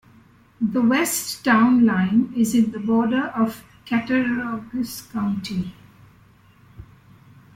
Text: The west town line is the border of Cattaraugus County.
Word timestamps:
The 0.59 0.81
west 0.81 1.45
town 1.45 1.85
line 1.85 2.33
is 2.35 2.53
the 2.53 2.79
border 2.79 3.25
of 3.35 3.63
Cattaraugus 3.85 5.03
County. 5.11 5.73